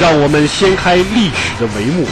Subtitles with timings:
[0.00, 2.06] 让我们掀开历史的帷幕，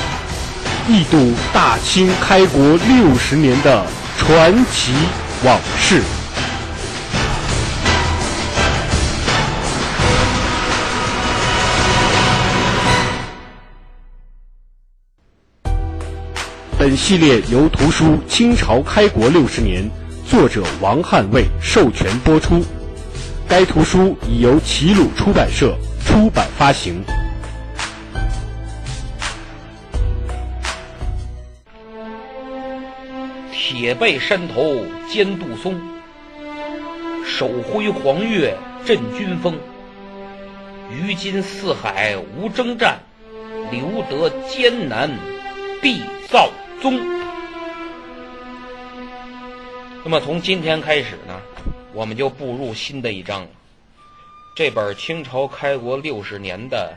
[0.88, 3.86] 一睹大清开国六十年的
[4.18, 4.92] 传奇
[5.44, 6.02] 往事。
[16.76, 19.84] 本系列由图书《清朝开国六十年》
[20.28, 22.64] 作者王汉卫授权播出，
[23.46, 25.72] 该图书已由齐鲁出版社
[26.04, 27.00] 出版发行。
[33.76, 35.78] 铁背山头尖杜松，
[37.26, 38.54] 手挥黄钺
[38.86, 39.54] 镇军风。
[40.90, 42.98] 于今四海无征战，
[43.70, 45.10] 留得艰难
[45.82, 46.98] 必造宗。
[50.02, 51.38] 那么从今天开始呢，
[51.92, 53.46] 我们就步入新的一章。
[54.56, 56.96] 这本清朝开国六十年的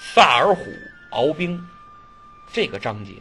[0.00, 0.56] 萨尔浒
[1.10, 1.62] 敖兵
[2.50, 3.12] 这个章节。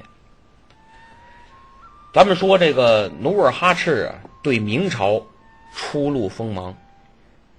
[2.16, 5.22] 咱们说这个努尔哈赤啊，对明朝
[5.76, 6.74] 初露锋芒，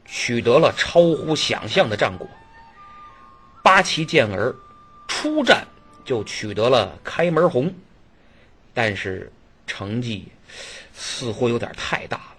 [0.06, 2.26] 取得了超乎想象的战果。
[3.62, 4.56] 八旗健儿
[5.08, 5.66] 出战
[6.06, 7.70] 就取得了开门红，
[8.72, 9.30] 但是
[9.66, 10.26] 成绩
[10.94, 12.36] 似乎有点太大了，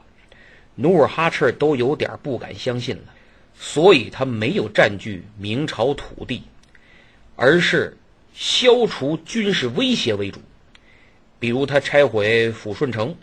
[0.74, 3.14] 努尔哈赤都有点不敢相信了，
[3.56, 6.42] 所以他没有占据明朝土地，
[7.36, 7.96] 而是
[8.34, 10.42] 消除军事威胁为主。
[11.40, 13.16] 比如他拆毁抚顺城，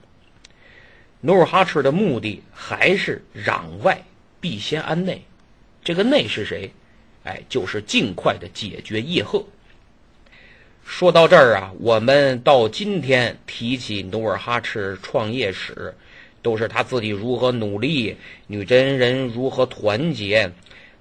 [1.21, 4.03] 努尔哈赤的目的还是攘外
[4.41, 5.23] 必先安内。
[5.83, 6.71] 这个内是谁？
[7.25, 9.45] 哎，就是尽快的解决叶赫。
[10.85, 15.95] 说到这儿啊，我们到今天提起努尔哈赤创业史，
[16.43, 18.15] 都是他自己如何努力，
[18.47, 20.53] 女真人如何团结，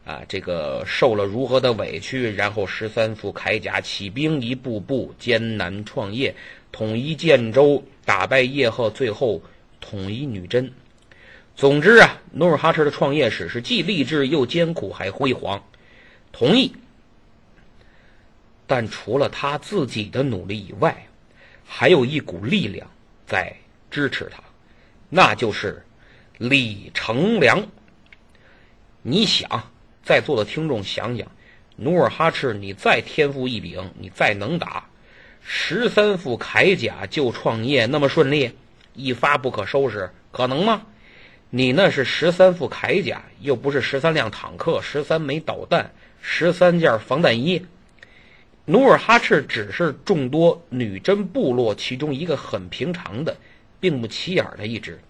[0.05, 6.33] 啊，这个受了如何的委屈，然后十三副铠甲起兵，一步步艰难创业。
[6.73, 9.41] 统一建州，打败叶赫，最后
[9.79, 10.73] 统一女真。
[11.55, 15.63] 总之啊，努尔哈赤的创业史是既励志又艰苦，还辉煌。
[16.31, 16.73] 同意，
[18.65, 21.05] 但除了他自己的努力以外，
[21.63, 22.89] 还有一股力量
[23.27, 23.55] 在
[23.91, 24.41] 支持他，
[25.09, 25.85] 那就是
[26.39, 27.63] 李成梁。
[29.03, 29.71] 你想，
[30.03, 31.31] 在座的听众想想，
[31.75, 34.89] 努尔哈赤，你再天赋异禀，你再能打。
[35.45, 38.51] 十三副铠甲就创业那么顺利，
[38.95, 40.83] 一发不可收拾，可能吗？
[41.49, 47.65] 你那是十三副铠甲，又不是十三辆坦克、十三枚导弹、十三件防弹衣。
[48.65, 53.35] 努尔哈赤只是众多女真部落其中一个很平常的、
[53.81, 55.01] 并不起眼的一支，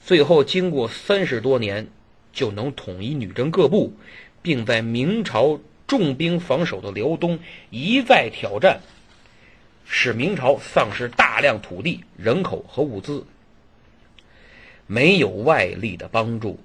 [0.00, 1.86] 最后经过三十多年，
[2.32, 3.94] 就能统一女真各部，
[4.42, 7.38] 并在明朝重兵防守的辽东
[7.70, 8.80] 一再挑战。
[9.84, 13.24] 使明朝丧失大量土地、人口和物资，
[14.86, 16.58] 没有外力的帮助，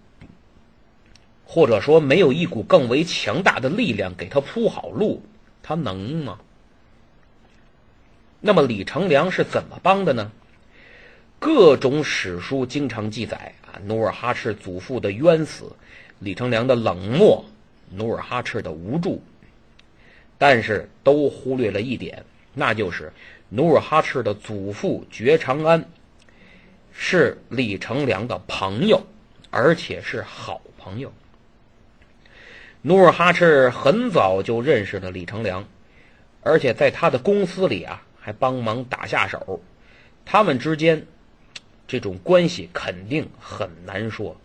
[1.46, 5.22] 或者说没有一股更为强大的力量给他铺好路，
[5.62, 6.40] 他能吗？
[8.41, 10.31] 那么李成梁是怎么帮的呢？
[11.40, 15.74] 各种史书经常记载啊，努尔哈赤祖父的冤死，
[16.19, 17.46] 李成梁的冷漠，
[17.91, 19.22] 努尔哈赤的无助，
[20.38, 22.24] 但是都忽略了一点。
[22.53, 23.13] 那就是
[23.49, 25.89] 努尔哈赤的祖父觉长安
[26.91, 29.05] 是李成梁的朋友，
[29.49, 31.13] 而且是好朋友。
[32.81, 35.67] 努尔哈赤很早就认识了李成梁，
[36.41, 39.61] 而且在他的公司里啊还帮忙打下手。
[40.25, 41.05] 他们之间
[41.87, 44.35] 这种关系肯定很难说。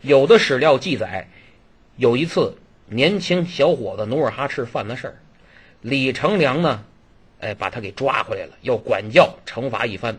[0.00, 1.28] 有的史料记载，
[1.96, 2.56] 有一次
[2.86, 5.16] 年轻小伙子努尔哈赤犯了事儿。
[5.88, 6.82] 李成梁呢，
[7.38, 10.18] 哎，把他给抓回来了，要管教惩罚一番，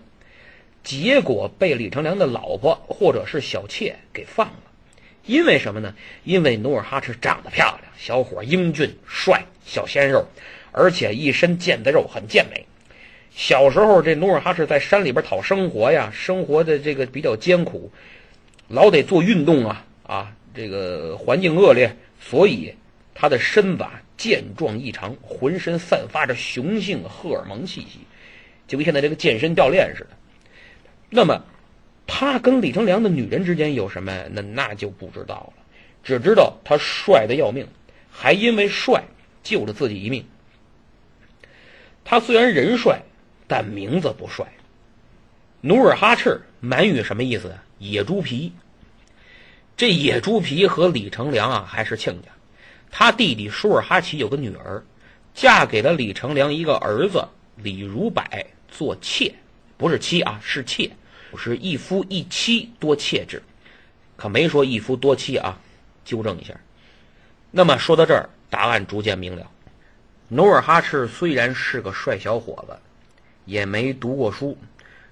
[0.82, 4.54] 结果被李成梁的老婆或者是小妾给放了。
[5.26, 5.94] 因为什么呢？
[6.24, 10.26] 因为努尔哈赤长得漂亮，小伙英俊帅，小鲜肉，
[10.72, 12.66] 而且一身腱子肉，很健美。
[13.36, 17.92] 小时候这努尔哈赤在山里边讨生活呀，生活的这个比较艰苦，
[18.70, 22.74] 老得做运动啊啊，这个环境恶劣，所以
[23.14, 28.00] 他的身板健壮异常，浑身散发着雄性荷尔蒙气息，
[28.68, 30.10] 就跟现在这个健身教练似的。
[31.10, 31.44] 那么，
[32.06, 34.28] 他跟李成梁的女人之间有什么？
[34.32, 35.64] 那那就不知道了，
[36.04, 37.68] 只知道他帅的要命，
[38.10, 39.04] 还因为帅
[39.44, 40.26] 救了自己一命。
[42.04, 43.02] 他虽然人帅，
[43.48, 44.46] 但名字不帅。
[45.62, 47.64] 努尔哈赤，满语什么意思啊？
[47.80, 48.52] 野猪皮。
[49.76, 52.30] 这野猪皮和李成梁啊还是亲家。
[52.90, 54.84] 他弟弟舒尔哈齐有个女儿，
[55.34, 58.24] 嫁给了李成梁一个儿子李如柏
[58.70, 59.34] 做妾，
[59.78, 60.90] 不是妻啊，是妾，
[61.38, 63.42] 是一夫一妻多妾制，
[64.16, 65.60] 可没说一夫多妻啊，
[66.06, 66.54] 纠正一下。
[67.52, 69.50] 那么说到这儿，答案逐渐明了。
[70.30, 72.78] 努尔哈赤虽然是个帅小伙子，
[73.46, 74.58] 也没读过书，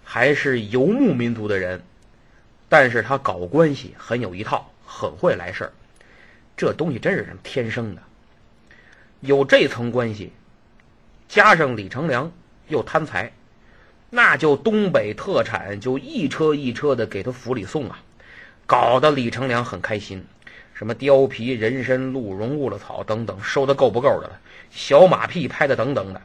[0.04, 1.82] 还是游牧民族的人，
[2.68, 5.72] 但是他搞关系很有一套，很会来事儿。
[6.58, 8.02] 这东西真是天生的，
[9.20, 10.32] 有这层关系，
[11.28, 12.32] 加上李成梁
[12.70, 13.34] 又贪财，
[14.10, 18.00] 那就东北特产就一车一车的给他府里送啊，
[18.66, 20.26] 搞得李成梁很开心。
[20.74, 24.40] 什么貂皮、人参、鹿茸、乌了草等等，收的够不够的了？
[24.72, 26.22] 小马屁拍的等等的。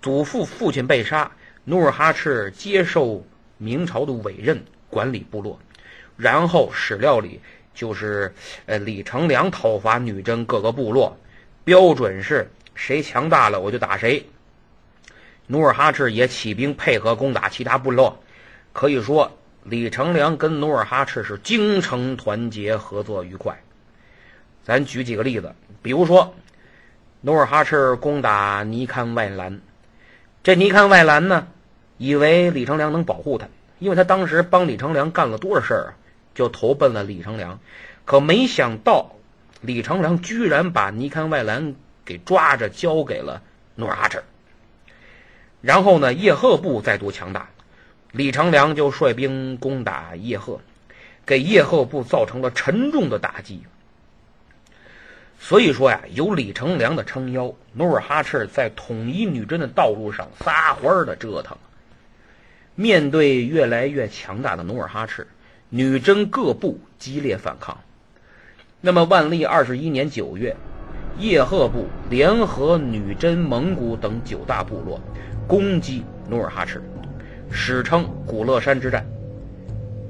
[0.00, 1.30] 祖父父亲被杀，
[1.64, 3.26] 努尔哈赤接受
[3.58, 5.58] 明朝的委任管理部落，
[6.16, 7.40] 然后史料里。
[7.74, 8.32] 就是，
[8.66, 11.16] 呃，李成梁讨伐女真各个部落，
[11.64, 14.24] 标准是谁强大了我就打谁。
[15.46, 18.22] 努尔哈赤也起兵配合攻打其他部落，
[18.72, 23.60] 可以说李成梁跟努尔哈赤是精诚团结，合作愉快。
[24.62, 26.34] 咱举几个例子，比如说，
[27.20, 29.60] 努尔哈赤攻打尼堪外兰，
[30.42, 31.48] 这尼堪外兰呢，
[31.98, 33.48] 以为李成梁能保护他，
[33.78, 35.90] 因为他当时帮李成梁干了多少事儿啊。
[36.34, 37.60] 就投奔了李成梁，
[38.04, 39.14] 可没想到
[39.60, 43.40] 李成梁居然把尼堪外兰给抓着交给了
[43.76, 44.22] 努尔哈赤。
[45.60, 47.48] 然后呢，叶赫部再度强大，
[48.12, 50.60] 李成梁就率兵攻打叶赫，
[51.24, 53.62] 给叶赫部造成了沉重的打击。
[55.38, 61.56] 所以说呀，有李成梁的撑腰，努尔哈赤在统一女真的道路上撒欢儿的折腾。
[62.74, 65.26] 面对越来越强大的努尔哈赤。
[65.70, 67.76] 女真各部激烈反抗。
[68.80, 70.54] 那么，万历二十一年九月，
[71.18, 75.00] 叶赫部联合女真、蒙古等九大部落
[75.48, 76.82] 攻击努尔哈赤，
[77.50, 79.04] 史称古勒山之战。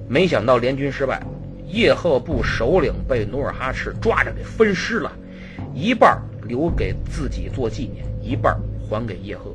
[0.09, 1.23] 没想到联军失败，
[1.69, 5.11] 叶赫部首领被努尔哈赤抓着给分尸了，
[5.73, 8.55] 一半留给自己做纪念，一半
[8.89, 9.55] 还给叶赫。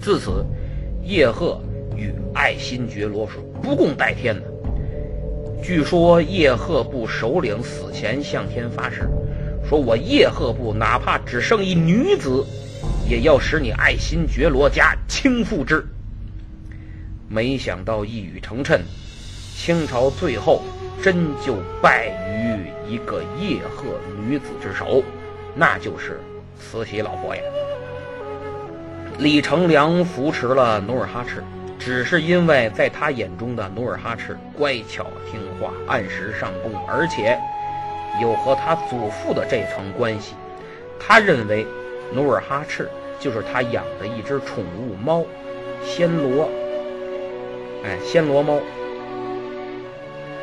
[0.00, 0.46] 自此，
[1.02, 1.60] 叶赫
[1.96, 4.47] 与爱新觉罗是不共戴天的。
[5.62, 9.08] 据说叶赫部首领死前向天发誓，
[9.68, 12.44] 说我叶赫部哪怕只剩一女子，
[13.08, 15.84] 也要使你爱新觉罗家倾覆之。
[17.28, 18.80] 没想到一语成谶，
[19.54, 20.62] 清朝最后
[21.02, 25.02] 真就败于一个叶赫女子之手，
[25.54, 26.18] 那就是
[26.58, 27.42] 慈禧老佛爷。
[29.18, 31.44] 李成梁扶持了努尔哈赤。
[31.78, 37.38] 只是因为在他眼中的努尔哈赤乖巧听话、按时上供，而且
[38.20, 40.34] 有和他祖父的这层关系，
[40.98, 41.66] 他认为
[42.12, 45.24] 努尔哈赤就是他养的一只宠物猫——
[45.86, 46.50] 暹罗。
[47.84, 48.60] 哎，暹罗猫。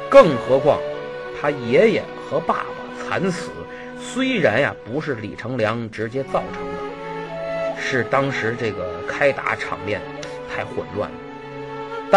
[0.10, 0.80] 更何况
[1.39, 3.51] 他爷爷和爸爸惨死，
[4.00, 10.00] 虽然呀不是李成梁直接造成的，是当时这个开打场面
[10.50, 11.18] 太混乱了。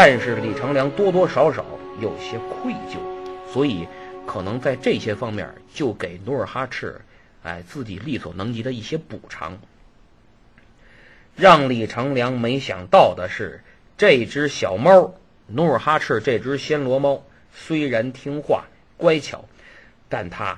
[0.01, 1.67] 但是李成梁多多少少
[2.01, 2.99] 有些愧疚，
[3.53, 3.85] 所以
[4.29, 7.01] 可能在这些方面就给努尔哈赤，
[7.43, 9.59] 哎，自己力所能及的一些补偿。
[11.35, 13.61] 让李成梁没想到的是，
[13.97, 15.13] 这只小猫
[15.49, 17.21] 努尔哈赤这只暹罗猫
[17.53, 19.49] 虽然听话乖巧，
[20.09, 20.57] 但它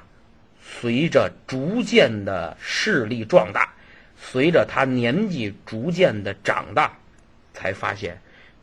[0.63, 3.73] 随着逐渐的势力壮大，
[4.21, 6.93] 随着它年纪逐渐的长大，
[7.55, 8.21] 才发现。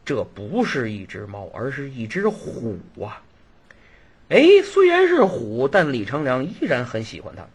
[0.08, 3.22] 这不是一只猫，而是一只虎啊！
[4.30, 7.46] 哎，虽然是虎，但李成梁依然很喜欢它。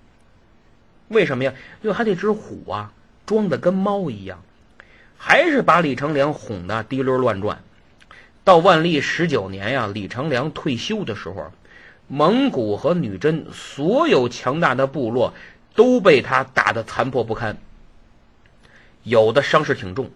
[1.09, 1.55] 为什么呀？
[1.81, 2.93] 因为他这只虎啊，
[3.25, 4.43] 装的跟猫一样，
[5.17, 7.63] 还是把李成梁哄得滴溜乱转。
[8.45, 11.51] 到万历十九年呀，李成梁退休的时候，
[12.07, 15.33] 蒙古和女真所有强大的部落
[15.75, 17.57] 都被他打得残破不堪，
[19.05, 20.11] 有的伤势挺重。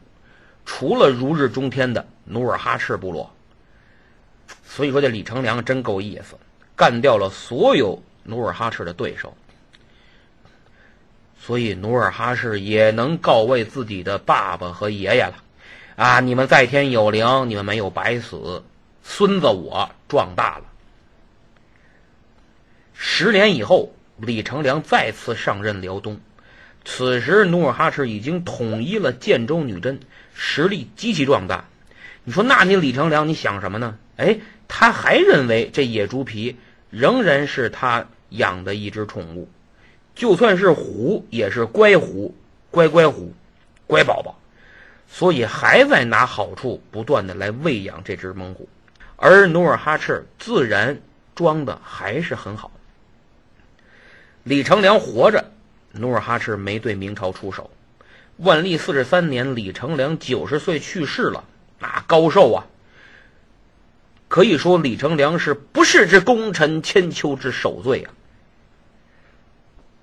[0.66, 3.30] 除了如日中天的努尔哈赤部落，
[4.66, 6.36] 所以说这李成梁真够意思，
[6.74, 9.34] 干掉了所有努尔哈赤的对手。
[11.38, 15.42] 所以努尔哈赤也能告慰自己的爸爸和爷爷了。
[15.94, 18.62] 啊，你们在天有灵，你们没有白死，
[19.02, 20.64] 孙子我壮大了。
[22.92, 26.20] 十年以后，李成梁再次上任辽东。
[26.88, 29.98] 此时，努尔哈赤已经统一了建州女真，
[30.34, 31.64] 实力极其壮大。
[32.22, 33.98] 你说，那你李成梁，你想什么呢？
[34.16, 34.38] 哎，
[34.68, 36.56] 他还认为这野猪皮
[36.90, 39.48] 仍然是他养的一只宠物，
[40.14, 42.32] 就算是虎，也是乖虎、
[42.70, 43.34] 乖乖虎、
[43.88, 44.38] 乖宝宝，
[45.08, 48.68] 所以还在拿好处不断的来喂养这只猛虎。
[49.16, 51.00] 而努尔哈赤自然
[51.34, 52.70] 装的还是很好。
[54.44, 55.50] 李成梁活着。
[55.98, 57.70] 努尔哈赤没对明朝出手。
[58.38, 61.44] 万历四十三年，李成梁九十岁去世了，
[61.78, 62.66] 那高寿啊！
[64.28, 68.12] 可以说李成梁是不世之功臣，千秋之首罪啊！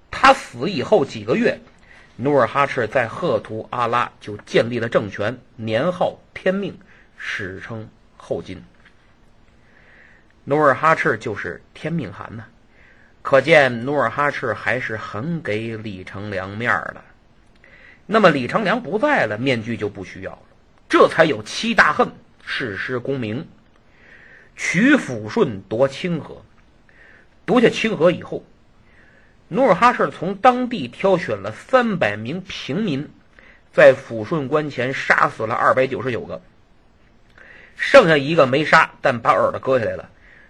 [0.10, 1.60] 他死以后几个月，
[2.16, 6.80] 努尔哈赤在赫图阿拉就建立了政权，年号天命，
[7.18, 8.64] 史称后金。
[10.46, 12.46] 努尔哈赤就是天命汗呐。
[13.24, 17.02] 可见努尔哈赤还是很给李成梁面儿的。
[18.06, 20.40] 那么李成梁不在了，面具就不需要了。
[20.90, 22.12] 这才有七大恨：
[22.46, 23.48] 誓师功名、
[24.58, 26.44] 取抚顺、夺清河。
[27.46, 28.44] 夺下清河以后，
[29.48, 33.10] 努尔哈赤从当地挑选了三百名平民，
[33.72, 36.42] 在抚顺关前杀死了二百九十九个，
[37.78, 40.10] 剩下一个没杀，但把耳朵割下来了，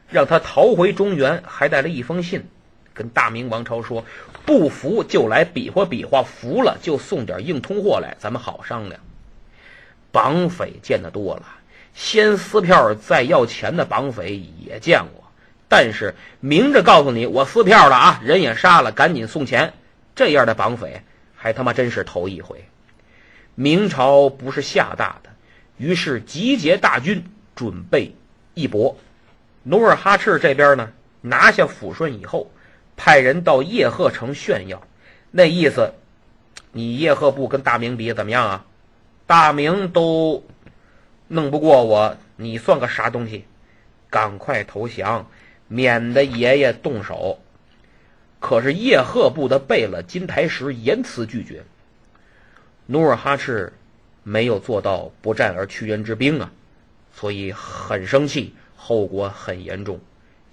[0.09, 2.49] 让他逃回中原，还带了一封信。
[2.93, 4.05] 跟大明王朝说，
[4.45, 9.01] 不服就来比划比划，服了就送点硬通货来，咱们好商量。
[10.11, 11.43] 绑匪见得多了，
[11.95, 15.23] 先撕票再要钱的绑匪也见过，
[15.67, 19.73] 但是明着告诉你，我撕票了啊，人也杀了，赶紧送钱，
[20.15, 21.01] 这样的绑匪
[21.35, 22.63] 还他妈真是头一回。
[23.55, 25.31] 明朝不是吓大的，
[25.77, 28.13] 于是集结大军准备
[28.53, 28.95] 一搏。
[29.63, 32.51] 努尔哈赤这边呢，拿下抚顺以后。
[32.95, 34.81] 派人到叶赫城炫耀，
[35.31, 35.93] 那意思，
[36.71, 38.65] 你叶赫部跟大明比怎么样啊？
[39.25, 40.45] 大明都
[41.27, 43.45] 弄不过我，你算个啥东西？
[44.09, 45.27] 赶快投降，
[45.67, 47.39] 免得爷爷动手。
[48.39, 51.63] 可是叶赫部的贝勒金台石严词拒绝。
[52.85, 53.73] 努尔哈赤
[54.21, 56.51] 没有做到不战而屈人之兵啊，
[57.13, 59.99] 所以很生气，后果很严重。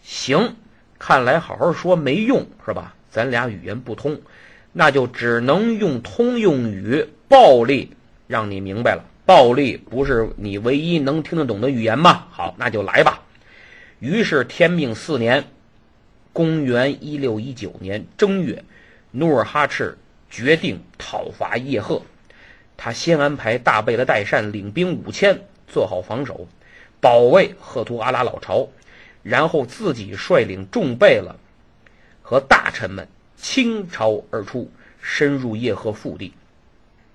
[0.03, 0.57] 行。
[1.01, 2.95] 看来好好说没用是吧？
[3.11, 4.21] 咱俩语言不通，
[4.73, 7.91] 那就只能用通用语暴力
[8.29, 9.03] 让你明白了。
[9.27, 12.27] 暴力不是你唯一能听得懂的语言吗？
[12.31, 13.23] 好，那就来吧。
[13.99, 15.45] 于是天命四年，
[16.33, 18.63] 公元一六一九年正月，
[19.11, 19.97] 努尔哈赤
[20.29, 22.03] 决定讨伐叶赫。
[22.77, 26.47] 他先安排大贝勒代善领兵五千，做好防守，
[27.01, 28.69] 保卫赫图阿拉老巢。
[29.23, 31.37] 然后自己率领众贝勒
[32.23, 36.33] 和大臣们倾巢而出，深入叶赫腹地，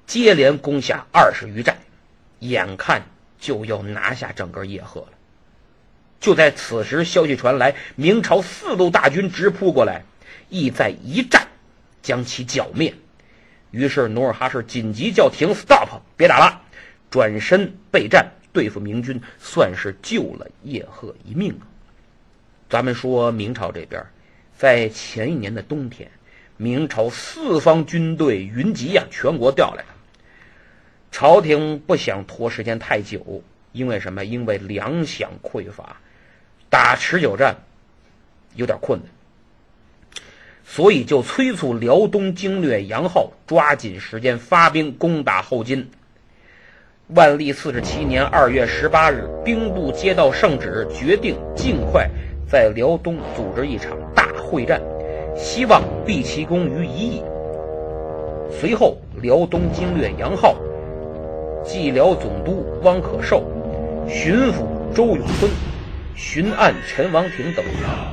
[0.05, 1.77] 接连攻下二十余寨，
[2.39, 3.03] 眼看
[3.39, 5.09] 就要拿下整个叶赫了。
[6.19, 10.03] 就在此时，消息传来，明朝四路大军直扑过来，
[10.49, 11.47] 意在一战
[12.01, 12.93] 将其剿灭。
[13.71, 16.61] 于是努尔哈赤紧急叫停，stop，别打了，
[17.09, 21.67] 转身备战对付明军，算是救了叶赫一命啊。
[22.67, 24.03] 咱们说明朝这边，
[24.57, 26.09] 在前一年的冬天，
[26.57, 29.89] 明朝四方军队云集呀，全国调来了。
[31.11, 34.25] 朝廷不想拖时间太久，因为什么？
[34.25, 35.97] 因为粮饷匮乏，
[36.69, 37.55] 打持久战
[38.55, 40.21] 有点困难，
[40.65, 45.89] 所以就催促辽东经略杨浩抓紧时间发兵攻打后金。
[47.09, 52.09] 万历四十七年二月十八日，兵部接到圣旨，决定尽快。
[52.47, 54.79] 在辽东组织一场大会战，
[55.35, 57.23] 希望毕其功于一役。
[58.51, 60.55] 随后，辽东经略杨浩、
[61.63, 63.43] 蓟辽总督汪可寿、
[64.07, 65.51] 巡抚周永春、
[66.15, 67.65] 巡按陈王庭等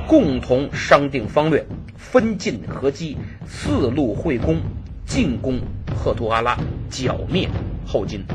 [0.07, 1.63] 共同商定方略，
[1.95, 4.57] 分进合击，四路会攻，
[5.05, 5.59] 进攻
[5.95, 6.57] 赫图阿拉，
[6.89, 7.47] 剿灭
[7.85, 8.25] 后金。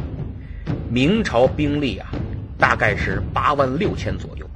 [0.89, 2.11] 明朝兵力啊，
[2.57, 4.48] 大概是八万六千左右。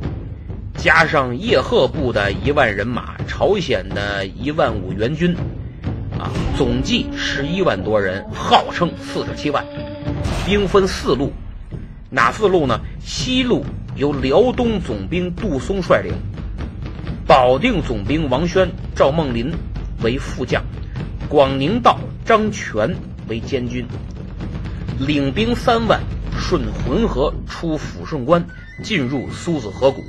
[0.82, 5.32] 加上叶赫部的一万人马，朝鲜的一万五援军，
[6.18, 9.64] 啊，总计十一万多人，号称四十七万。
[10.44, 11.32] 兵分四路，
[12.10, 12.80] 哪四路呢？
[12.98, 16.12] 西路由辽东总兵杜松率领，
[17.28, 19.52] 保定总兵王宣、赵梦麟
[20.02, 20.60] 为副将，
[21.28, 22.92] 广宁道张全
[23.28, 23.86] 为监军，
[24.98, 26.00] 领兵三万，
[26.36, 28.44] 顺浑河出抚顺关，
[28.82, 30.02] 进入苏子河谷。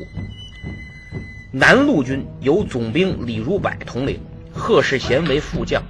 [1.55, 4.19] 南路军由总兵李如柏统领，
[4.51, 5.83] 贺世贤为副将，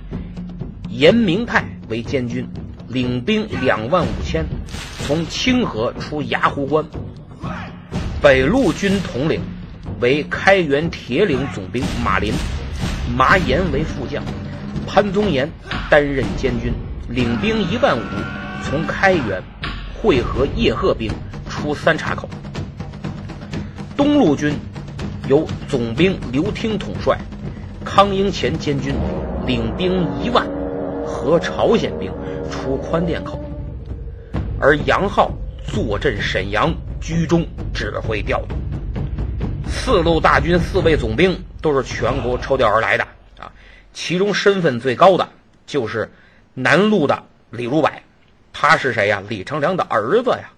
[0.89, 2.46] 严明泰为监军，
[2.89, 4.46] 领兵两万五千，
[5.00, 6.84] 从清河出牙湖关。
[8.22, 9.39] 北路军统领
[10.01, 12.34] 为开元铁岭总兵马林，
[13.15, 14.22] 麻岩为副将，
[14.86, 15.50] 潘宗岩
[15.89, 16.74] 担任监军，
[17.08, 18.01] 领兵一万五，
[18.65, 19.41] 从开元
[19.93, 21.10] 会合叶赫兵
[21.50, 22.29] 出三岔口。
[23.96, 24.53] 东路军。
[25.27, 27.18] 由总兵刘听统帅，
[27.86, 28.94] 康英前监军
[29.46, 30.46] 领兵一万，
[31.06, 32.12] 和朝鲜兵
[32.51, 33.42] 出宽甸口，
[34.60, 35.32] 而杨浩
[35.65, 38.56] 坐镇沈阳居中指挥调度。
[39.65, 43.03] 四路大军四位总兵都是全国抽调而来的
[43.39, 43.50] 啊，
[43.94, 45.30] 其中身份最高的
[45.65, 46.12] 就是
[46.53, 47.89] 南路的李如柏，
[48.51, 49.24] 他是谁呀？
[49.30, 50.51] 李成梁的儿子呀。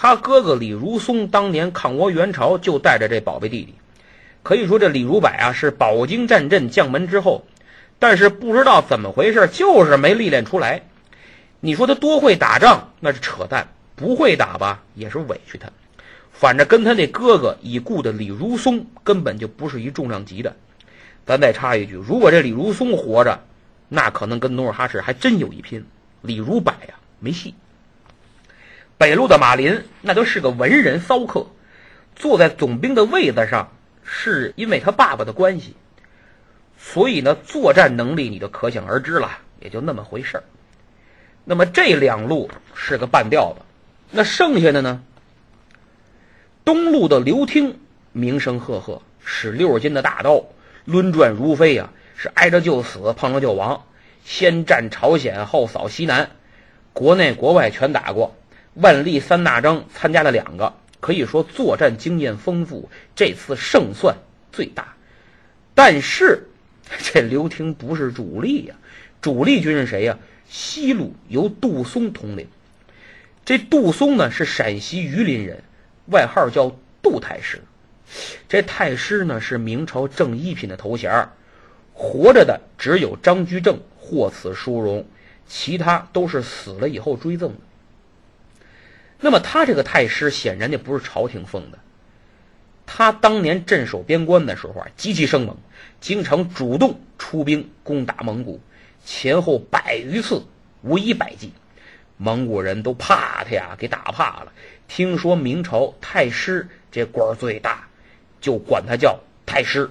[0.00, 3.74] 他哥哥李如松当年抗倭援朝，就带着这宝贝弟弟。
[4.44, 7.44] 可以说，这李如柏啊是饱经战阵将门之后，
[7.98, 10.82] 但是不知道怎么回事，就是没历练出来。
[11.58, 13.64] 你说他多会打仗，那是扯淡；
[13.96, 15.68] 不会打吧，也是委屈他。
[16.30, 20.54] 反正跟他那哥哥已故的李如松根本就不是一重量级的。
[21.26, 23.40] 咱再插一句，如果这李如松活着，
[23.88, 25.84] 那可能跟努尔哈赤还真有一拼。
[26.22, 27.52] 李如柏呀，没戏。
[28.98, 31.46] 北路的马林，那都是个文人骚客，
[32.16, 33.70] 坐在总兵的位子上，
[34.02, 35.76] 是因为他爸爸的关系，
[36.76, 40.42] 所以呢，作战能力你就可想而知了，也就那么回事儿。
[41.44, 43.62] 那么这两路是个半吊子，
[44.10, 45.00] 那剩下的呢？
[46.64, 47.78] 东路的刘听
[48.10, 50.44] 名声赫赫，使六十斤的大刀，
[50.86, 53.86] 抡转如飞呀，是挨着就死，碰着就亡，
[54.24, 56.30] 先战朝鲜，后扫西南，
[56.92, 58.34] 国内国外全打过。
[58.80, 64.16] 万历三大征参加了两个，可以说作战经验丰富，这次胜算
[64.52, 64.94] 最大。
[65.74, 66.44] 但是
[67.02, 68.74] 这刘廷不是主力呀，
[69.20, 70.16] 主力军是谁呀？
[70.48, 72.46] 西路由杜松统领。
[73.44, 75.62] 这杜松呢是陕西榆林人，
[76.12, 77.60] 外号叫杜太师。
[78.48, 81.28] 这太师呢是明朝正一品的头衔，
[81.92, 85.04] 活着的只有张居正获此殊荣，
[85.46, 87.60] 其他都是死了以后追赠的。
[89.20, 91.78] 那么他这个太师显然就不是朝廷封的。
[92.86, 95.56] 他当年镇守边关的时候啊，极其生猛，
[96.00, 98.60] 经常主动出兵攻打蒙古，
[99.04, 100.42] 前后百余次
[100.82, 101.52] 无一败绩，
[102.16, 104.52] 蒙古人都怕他呀，给打怕了。
[104.86, 107.86] 听说明朝太师这官儿最大，
[108.40, 109.90] 就管他叫太师。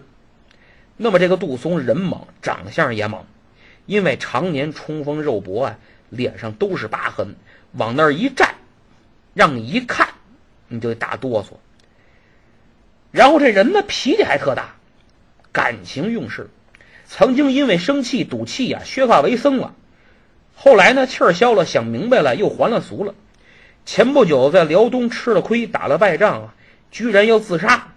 [0.96, 3.24] 那么这个杜松人猛，长相也猛，
[3.86, 5.78] 因为常年冲锋肉搏啊，
[6.10, 7.36] 脸上都是疤痕，
[7.74, 8.56] 往那儿一站。
[9.38, 10.10] 让你一看，
[10.67, 11.50] 你就打哆嗦。
[13.12, 14.76] 然后这人呢，脾气还特大，
[15.52, 16.50] 感情用事，
[17.06, 19.76] 曾经因为生气赌气呀，削发为僧了。
[20.56, 23.13] 后来呢，气儿消了，想明白了，又还了俗了。
[23.86, 26.52] 前不久在辽东吃了亏，打了败仗，
[26.89, 27.93] 居然要自杀。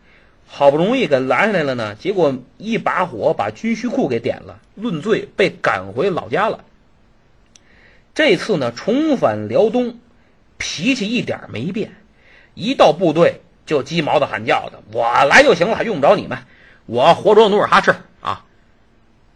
[0.46, 6.64] 好不容易给拦下来了呢，结果一把火把军需库给点了，论罪被赶回老家了。
[8.14, 9.98] 这次呢，重返辽东。
[10.61, 11.90] 脾气一点没变，
[12.55, 16.38] 一到部队就鸡毛的喊叫的，我来就行了，用不着你们，
[16.85, 18.44] 我活捉努尔哈赤啊！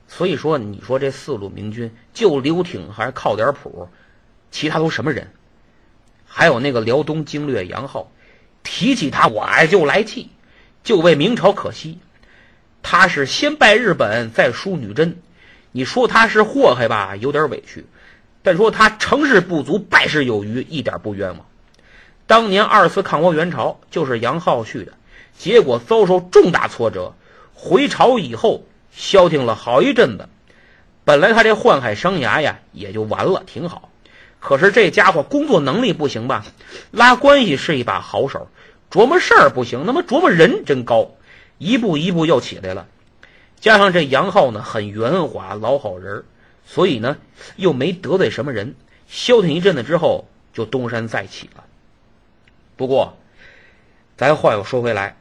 [0.07, 3.89] 所以说，你说这四路明军就刘挺还靠点谱，
[4.51, 5.33] 其他都什么人？
[6.27, 8.13] 还有那个辽东经略杨浩，
[8.63, 10.31] 提起他我就来气，
[10.83, 11.99] 就为明朝可惜。
[12.83, 15.17] 他是先拜日本，再输女真，
[15.73, 17.87] 你说他是祸害吧，有点委屈。
[18.45, 21.47] 但说他成事不足，败事有余，一点不冤枉。
[22.27, 24.93] 当年二次抗倭援朝就是杨浩去的，
[25.39, 27.15] 结果遭受重大挫折，
[27.55, 30.29] 回朝以后消停了好一阵子。
[31.07, 33.89] 本来他这宦海生涯呀也就完了，挺好。
[34.41, 36.45] 可是这家伙工作能力不行吧？
[36.91, 38.49] 拉关系是一把好手，
[38.91, 41.13] 琢磨事儿不行，那么琢磨人真高，
[41.57, 42.87] 一步一步又起来了。
[43.59, 46.25] 加上这杨浩呢，很圆滑，老好人儿。
[46.67, 47.19] 所以呢，
[47.57, 48.75] 又没得罪什么人，
[49.07, 51.65] 消停一阵子之后，就东山再起了。
[52.77, 53.17] 不过，
[54.17, 55.17] 咱话又说回来，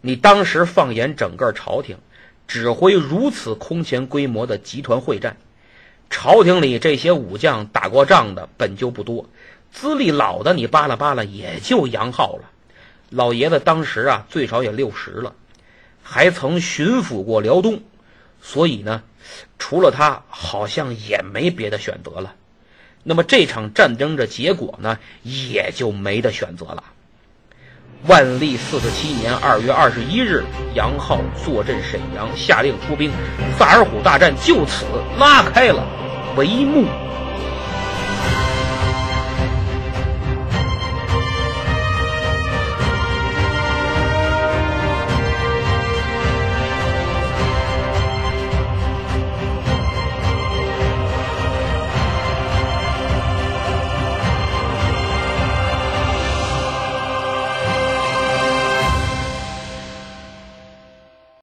[0.00, 1.96] 你当时放眼整个朝廷，
[2.46, 5.36] 指挥如此空前规模的集团会战，
[6.10, 9.28] 朝廷里这些武将打过仗的本就不多，
[9.70, 12.50] 资历老的你扒拉扒拉也就杨浩了。
[13.08, 15.34] 老爷子当时啊，最少也六十了，
[16.02, 17.82] 还曾巡抚过辽东。
[18.42, 19.02] 所以呢，
[19.58, 22.34] 除了他，好像也没别的选择了。
[23.02, 26.84] 那么这场战争的结果呢，也就没得选择了。
[28.06, 33.12] 万历四十七年二月二十一日，杨浩坐镇沈阳，下令出兵，
[33.58, 34.84] 萨尔浒大战就此
[35.18, 35.86] 拉开了
[36.36, 36.84] 帷幕。